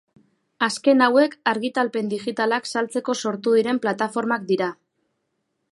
Azken 0.67 1.03
hauek 1.07 1.35
argitalpen 1.51 2.09
digitalak 2.15 2.69
saltzeko 2.75 3.17
sortu 3.25 3.55
diren 3.61 3.83
plataformak 3.85 4.49
dira. 4.55 4.73